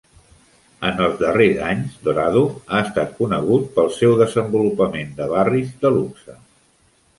En 0.87 1.03
els 1.07 1.19
darrers 1.19 1.59
anys, 1.65 1.91
Dorado 2.07 2.41
ha 2.77 2.81
estat 2.87 3.13
conegut 3.21 3.69
pel 3.77 3.93
seu 3.99 4.17
desenvolupament 4.25 5.15
de 5.23 5.31
barris 5.37 5.73
de 5.85 5.95
luxe. 6.01 6.41